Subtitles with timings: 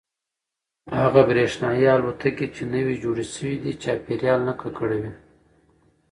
[0.99, 5.13] هغه برېښنايي الوتکې چې نوې جوړې شوي دي چاپیریال نه ککړوي.